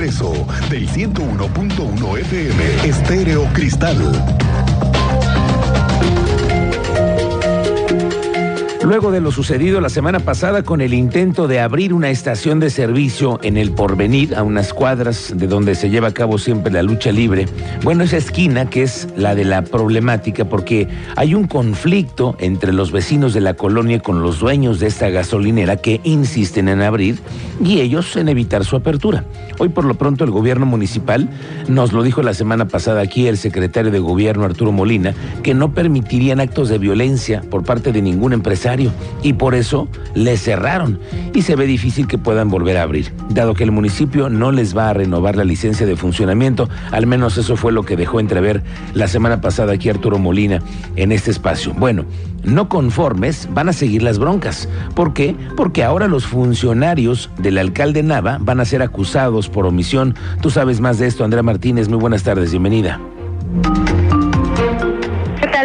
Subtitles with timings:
[0.00, 3.98] Del 101.1 FM Estéreo Cristal.
[8.90, 12.70] Luego de lo sucedido la semana pasada con el intento de abrir una estación de
[12.70, 16.82] servicio en el Porvenir, a unas cuadras de donde se lleva a cabo siempre la
[16.82, 17.46] lucha libre,
[17.84, 22.90] bueno, esa esquina que es la de la problemática porque hay un conflicto entre los
[22.90, 27.20] vecinos de la colonia con los dueños de esta gasolinera que insisten en abrir
[27.64, 29.24] y ellos en evitar su apertura.
[29.60, 31.28] Hoy por lo pronto el gobierno municipal
[31.68, 35.74] nos lo dijo la semana pasada aquí el secretario de gobierno Arturo Molina que no
[35.74, 38.79] permitirían actos de violencia por parte de ningún empresario
[39.22, 40.98] y por eso les cerraron
[41.34, 44.76] y se ve difícil que puedan volver a abrir, dado que el municipio no les
[44.76, 48.62] va a renovar la licencia de funcionamiento, al menos eso fue lo que dejó entrever
[48.94, 50.62] la semana pasada aquí Arturo Molina
[50.96, 51.72] en este espacio.
[51.74, 52.04] Bueno,
[52.44, 54.68] no conformes van a seguir las broncas.
[54.94, 55.34] ¿Por qué?
[55.56, 60.14] Porque ahora los funcionarios del alcalde Nava van a ser acusados por omisión.
[60.40, 61.88] Tú sabes más de esto, Andrea Martínez.
[61.88, 63.00] Muy buenas tardes, bienvenida.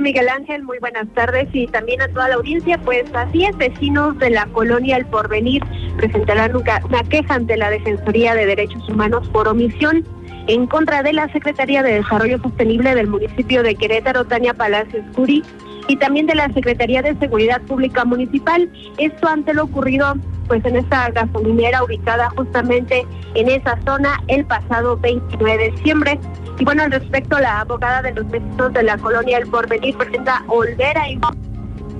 [0.00, 0.62] Miguel Ángel?
[0.62, 2.78] Muy buenas tardes y también a toda la audiencia.
[2.78, 5.62] Pues así es, vecinos de la colonia El Porvenir
[5.96, 10.04] presentarán una, queja ante la Defensoría de Derechos Humanos por omisión
[10.46, 15.42] en contra de la Secretaría de Desarrollo Sostenible del municipio de Querétaro, Tania Palacios Curi,
[15.90, 18.70] y también de la Secretaría de Seguridad Pública Municipal.
[18.96, 20.14] Esto ante lo ocurrido
[20.46, 26.20] pues en esta gasolinera ubicada justamente en esa zona el pasado 29 de diciembre.
[26.60, 30.44] Y bueno, al respecto, la abogada de los vecinos de la colonia El Porvenir presenta
[30.46, 31.18] Olvera y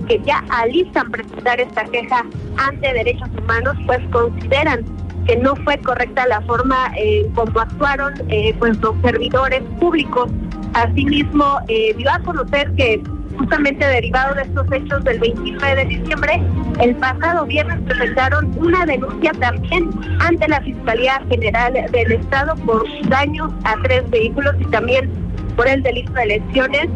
[0.06, 2.24] que ya alistan presentar esta queja
[2.58, 4.84] ante derechos humanos, pues consideran
[5.26, 10.30] que no fue correcta la forma eh, como actuaron eh, pues los servidores públicos.
[10.74, 13.02] Asimismo, eh, dio a conocer que
[13.40, 16.42] justamente derivado de estos hechos del 29 de diciembre,
[16.78, 23.50] el pasado viernes presentaron una denuncia también ante la Fiscalía General del Estado por daños
[23.64, 25.10] a tres vehículos y también
[25.56, 26.88] por el delito de lesiones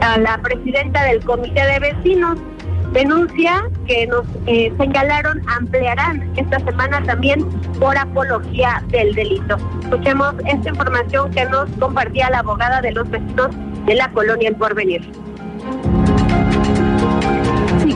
[0.00, 2.36] a la presidenta del Comité de Vecinos.
[2.92, 7.44] Denuncia que nos eh, señalaron ampliarán esta semana también
[7.78, 9.56] por apología del delito.
[9.82, 13.50] Escuchemos esta información que nos compartía la abogada de los vecinos
[13.86, 15.02] de la colonia El Porvenir.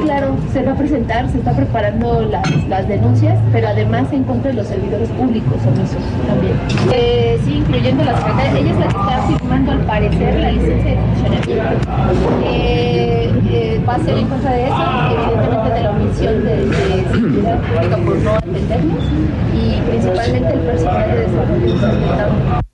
[0.09, 4.57] Claro, se va a presentar, se está preparando las, denuncias, pero además en contra de
[4.57, 6.55] los servidores públicos omisos también.
[6.95, 10.93] Eh, sí, incluyendo la secretaria, ella es la que está firmando al parecer la licencia
[10.93, 11.91] de funcionamiento.
[12.43, 14.77] Eh, eh, va a ser en contra de eso,
[15.13, 19.05] evidentemente de la omisión de, de seguridad pública por no atendernos
[19.53, 22.68] y principalmente el personal de desarrollo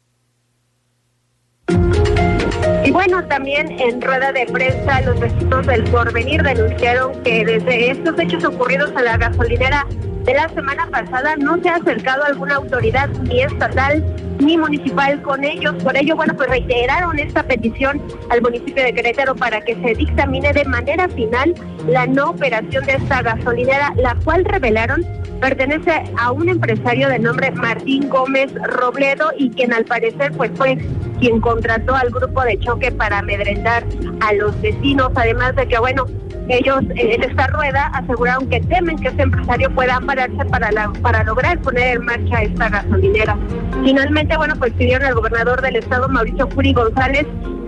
[3.06, 8.44] bueno, también en rueda de prensa los vecinos del Porvenir denunciaron que desde estos hechos
[8.44, 9.87] ocurridos a la gasolinera
[10.24, 14.02] de la semana pasada no se ha acercado alguna autoridad ni estatal
[14.38, 15.74] ni municipal con ellos.
[15.82, 20.52] Por ello, bueno, pues reiteraron esta petición al municipio de Querétaro para que se dictamine
[20.52, 21.54] de manera final
[21.86, 25.04] la no operación de esta gasolinera, la cual revelaron
[25.40, 30.78] pertenece a un empresario de nombre Martín Gómez Robledo y quien al parecer pues fue
[31.20, 33.84] quien contrató al grupo de choque para amedrentar
[34.20, 36.06] a los vecinos, además de que, bueno,
[36.49, 40.71] ellos en esta rueda aseguraron que temen que este empresario pueda ampararse para,
[41.03, 43.37] para lograr poner en marcha esta gasolinera.
[43.82, 47.27] Finalmente, bueno, pues pidieron al gobernador del estado, Mauricio Curi González,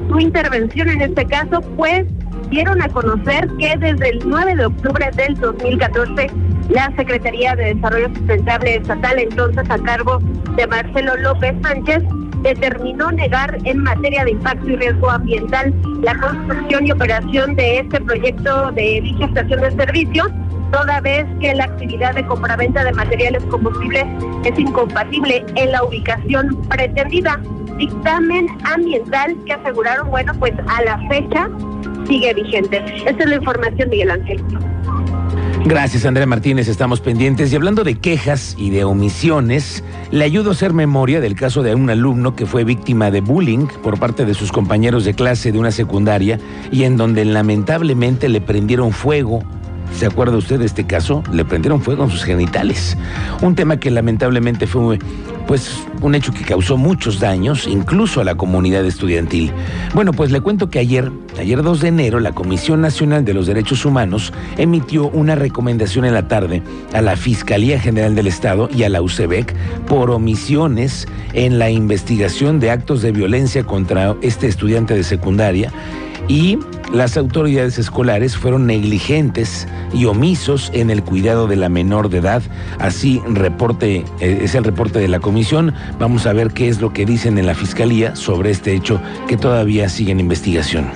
[0.08, 2.04] su intervención en este caso, pues
[2.50, 6.30] dieron a conocer que desde el 9 de octubre del 2014
[6.68, 10.18] la Secretaría de Desarrollo Sustentable Estatal, entonces a cargo
[10.56, 12.02] de Marcelo López Sánchez,
[12.46, 18.00] determinó negar en materia de impacto y riesgo ambiental la construcción y operación de este
[18.00, 20.26] proyecto de dicha estación de servicio,
[20.70, 24.04] toda vez que la actividad de compraventa de materiales combustibles
[24.44, 27.40] es incompatible en la ubicación pretendida.
[27.78, 31.50] Dictamen ambiental que aseguraron, bueno, pues a la fecha
[32.06, 32.82] sigue vigente.
[33.06, 34.40] Esta es la información, Miguel Ángel.
[35.66, 36.68] Gracias, Andrea Martínez.
[36.68, 37.52] Estamos pendientes.
[37.52, 39.82] Y hablando de quejas y de omisiones,
[40.12, 43.66] le ayudo a hacer memoria del caso de un alumno que fue víctima de bullying
[43.82, 46.38] por parte de sus compañeros de clase de una secundaria
[46.70, 49.42] y en donde lamentablemente le prendieron fuego
[49.94, 51.22] ¿Se acuerda usted de este caso?
[51.32, 52.96] Le prendieron fuego en sus genitales.
[53.42, 54.98] Un tema que lamentablemente fue
[55.46, 59.52] pues un hecho que causó muchos daños, incluso a la comunidad estudiantil.
[59.94, 63.46] Bueno, pues le cuento que ayer, ayer 2 de enero, la Comisión Nacional de los
[63.46, 66.62] Derechos Humanos emitió una recomendación en la tarde
[66.92, 69.54] a la Fiscalía General del Estado y a la UCEBEC
[69.86, 75.72] por omisiones en la investigación de actos de violencia contra este estudiante de secundaria
[76.28, 76.58] y
[76.92, 82.42] las autoridades escolares fueron negligentes y omisos en el cuidado de la menor de edad.
[82.78, 85.74] Así reporte, eh, es el reporte de la comisión.
[85.98, 89.36] Vamos a ver qué es lo que dicen en la fiscalía sobre este hecho que
[89.36, 90.90] todavía sigue en investigación.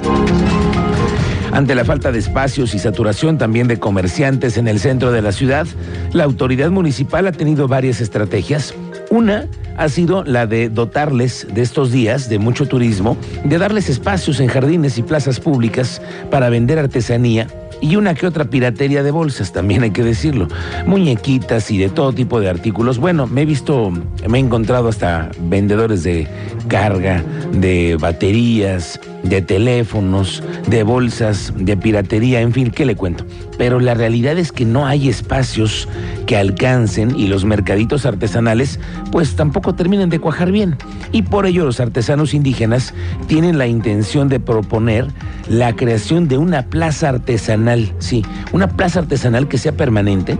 [1.52, 5.32] Ante la falta de espacios y saturación también de comerciantes en el centro de la
[5.32, 5.66] ciudad,
[6.12, 8.74] la autoridad municipal ha tenido varias estrategias.
[9.10, 14.38] Una ha sido la de dotarles de estos días de mucho turismo, de darles espacios
[14.38, 17.48] en jardines y plazas públicas para vender artesanía
[17.80, 20.46] y una que otra piratería de bolsas, también hay que decirlo.
[20.86, 22.98] Muñequitas y de todo tipo de artículos.
[22.98, 23.90] Bueno, me he visto,
[24.28, 26.28] me he encontrado hasta vendedores de
[26.68, 33.24] carga, de baterías, de teléfonos, de bolsas, de piratería, en fin, ¿qué le cuento?
[33.58, 35.88] Pero la realidad es que no hay espacios
[36.26, 38.80] que alcancen y los mercaditos artesanales
[39.12, 40.76] pues tampoco terminan de cuajar bien.
[41.12, 42.94] Y por ello los artesanos indígenas
[43.26, 45.06] tienen la intención de proponer
[45.48, 50.38] la creación de una plaza artesanal, sí, una plaza artesanal que sea permanente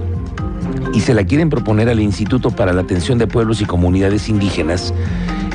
[0.93, 4.93] y se la quieren proponer al Instituto para la Atención de Pueblos y Comunidades Indígenas.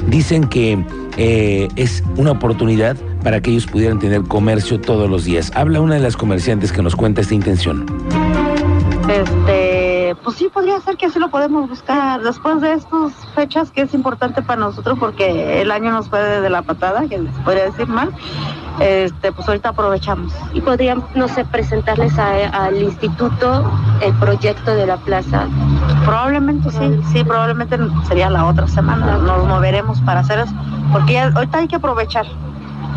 [0.08, 0.84] Dicen que
[1.18, 5.52] eh, es una oportunidad para que ellos pudieran tener comercio todos los días.
[5.56, 7.86] Habla una de las comerciantes que nos cuenta esta intención.
[9.10, 13.82] Este, pues sí, podría ser que así lo podemos buscar después de estas fechas que
[13.82, 17.66] es importante para nosotros porque el año nos fue de la patada, que les podría
[17.66, 18.12] decir mal.
[18.80, 20.34] Este, pues ahorita aprovechamos.
[20.54, 23.72] Y podrían, no sé, presentarles al instituto
[24.02, 25.48] el proyecto de la plaza.
[26.06, 27.78] Probablemente sí, sí, probablemente
[28.08, 29.18] sería la otra semana.
[29.18, 30.54] Nos moveremos para hacer eso,
[30.92, 32.26] porque ya, ahorita hay que aprovechar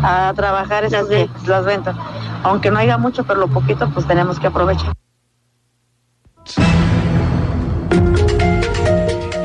[0.03, 1.95] a trabajar esas las, las ventas.
[2.43, 4.93] Aunque no haya mucho, pero lo poquito, pues tenemos que aprovechar.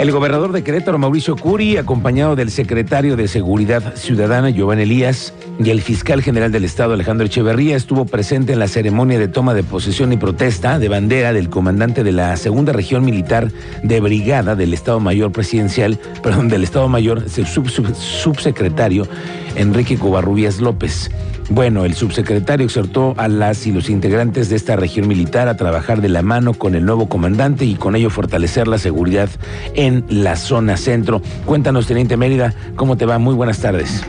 [0.04, 5.70] El gobernador de Querétaro, Mauricio Curi, acompañado del secretario de Seguridad Ciudadana, Giovanni Elías, y
[5.70, 9.62] el fiscal general del Estado, Alejandro Echeverría, estuvo presente en la ceremonia de toma de
[9.62, 13.50] posesión y protesta de bandera del comandante de la Segunda Región Militar
[13.82, 19.08] de Brigada del Estado Mayor Presidencial, perdón, del Estado Mayor, sub, sub, subsecretario
[19.56, 21.10] Enrique Covarrubias López.
[21.50, 26.00] Bueno, el subsecretario exhortó a las y los integrantes de esta región militar a trabajar
[26.00, 29.28] de la mano con el nuevo comandante y con ello fortalecer la seguridad
[29.74, 31.20] en la zona centro.
[31.44, 33.18] Cuéntanos, Teniente Mérida, ¿cómo te va?
[33.18, 34.04] Muy buenas tardes.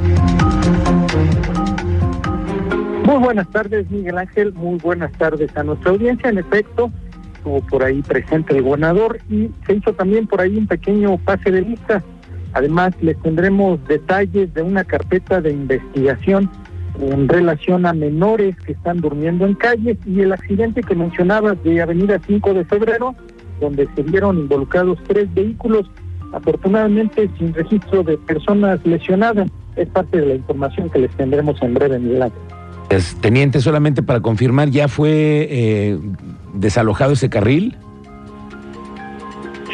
[3.05, 4.53] Muy buenas tardes, Miguel Ángel.
[4.53, 6.29] Muy buenas tardes a nuestra audiencia.
[6.29, 6.91] En efecto,
[7.35, 11.51] estuvo por ahí presente el gobernador y se hizo también por ahí un pequeño pase
[11.51, 12.03] de lista.
[12.53, 16.49] Además, les tendremos detalles de una carpeta de investigación
[16.99, 21.81] en relación a menores que están durmiendo en calles y el accidente que mencionabas de
[21.81, 23.15] Avenida 5 de Febrero,
[23.59, 25.89] donde se vieron involucrados tres vehículos,
[26.33, 29.49] afortunadamente sin registro de personas lesionadas.
[29.75, 32.41] Es parte de la información que les tendremos en breve, Miguel Ángel.
[33.19, 35.99] Teniente, solamente para confirmar, ¿ya fue eh,
[36.53, 37.75] desalojado ese carril?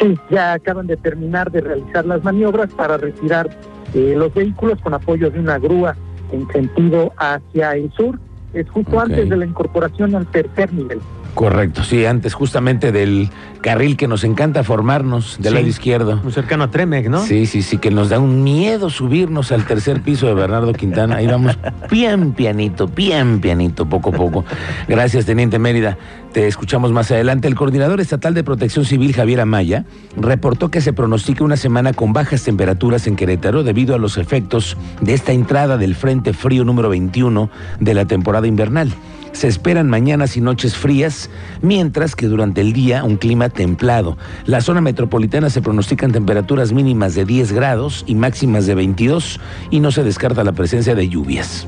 [0.00, 3.50] Sí, ya acaban de terminar de realizar las maniobras para retirar
[3.94, 5.94] eh, los vehículos con apoyo de una grúa
[6.32, 8.18] en sentido hacia el sur.
[8.54, 11.00] Es justo antes de la incorporación al tercer nivel.
[11.34, 13.30] Correcto, sí, antes justamente del
[13.62, 15.54] carril que nos encanta formarnos del Sí.
[15.54, 16.20] lado izquierdo.
[16.22, 17.22] Muy cercano a Tremec, ¿no?
[17.24, 21.16] Sí, sí, sí, que nos da un miedo subirnos al tercer piso de Bernardo Quintana.
[21.16, 21.56] Ahí vamos
[21.90, 24.44] bien pianito, bien pianito, poco a poco.
[24.88, 25.96] Gracias, Teniente Mérida.
[26.32, 27.48] Te escuchamos más adelante.
[27.48, 29.84] El coordinador estatal de protección civil, Javier Amaya,
[30.16, 34.76] reportó que se pronostica una semana con bajas temperaturas en Querétaro debido a los efectos
[35.00, 37.48] de esta entrada del Frente Frío número 21
[37.80, 38.92] de la temporada invernal.
[39.32, 41.30] Se esperan mañanas y noches frías,
[41.62, 44.16] mientras que durante el día un clima templado.
[44.46, 49.80] La zona metropolitana se pronostican temperaturas mínimas de 10 grados y máximas de 22 y
[49.80, 51.66] no se descarta la presencia de lluvias.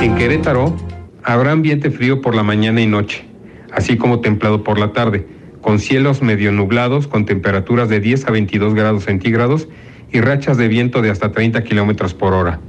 [0.00, 0.74] En Querétaro
[1.22, 3.26] habrá ambiente frío por la mañana y noche,
[3.72, 5.26] así como templado por la tarde,
[5.60, 9.68] con cielos medio nublados con temperaturas de 10 a 22 grados centígrados
[10.10, 12.60] y rachas de viento de hasta 30 kilómetros por hora,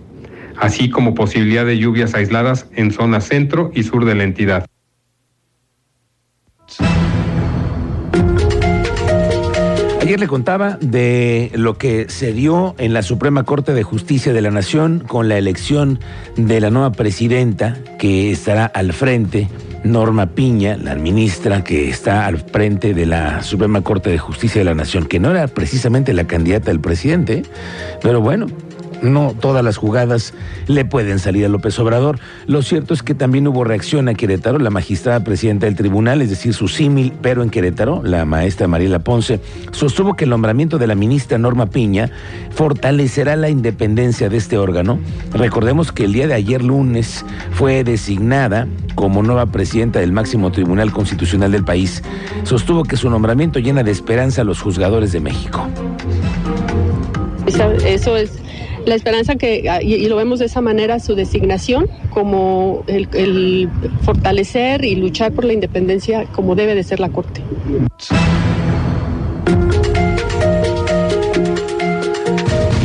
[0.59, 4.65] así como posibilidad de lluvias aisladas en zona centro y sur de la entidad.
[10.01, 14.41] Ayer le contaba de lo que se dio en la Suprema Corte de Justicia de
[14.41, 15.99] la Nación con la elección
[16.35, 19.47] de la nueva presidenta que estará al frente,
[19.83, 24.65] Norma Piña, la ministra que está al frente de la Suprema Corte de Justicia de
[24.65, 27.43] la Nación, que no era precisamente la candidata del presidente,
[28.01, 28.47] pero bueno,
[29.01, 30.33] no todas las jugadas
[30.67, 32.19] le pueden salir a López Obrador.
[32.47, 36.29] Lo cierto es que también hubo reacción a Querétaro, la magistrada presidenta del tribunal, es
[36.29, 39.39] decir, su símil, pero en Querétaro, la maestra Mariela Ponce,
[39.71, 42.11] sostuvo que el nombramiento de la ministra Norma Piña
[42.51, 44.99] fortalecerá la independencia de este órgano.
[45.33, 50.91] Recordemos que el día de ayer lunes fue designada como nueva presidenta del máximo tribunal
[50.91, 52.03] constitucional del país.
[52.43, 55.67] Sostuvo que su nombramiento llena de esperanza a los juzgadores de México.
[57.85, 58.39] Eso es
[58.89, 63.69] la esperanza que, ah, y, lo vemos de esa manera, su designación como el,
[64.01, 67.41] fortalecer y luchar por la independencia como debe de ser la Corte.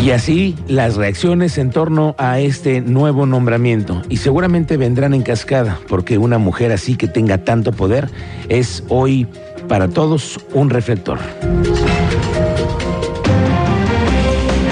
[0.02, 4.02] Y así las reacciones en torno a este nuevo nombramiento.
[4.10, 8.10] Y seguramente vendrán en cascada, porque una mujer así que tenga tanto poder
[8.50, 9.26] es hoy
[9.66, 11.18] para todos un reflector.